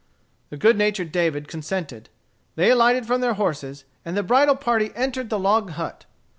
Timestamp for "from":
3.05-3.21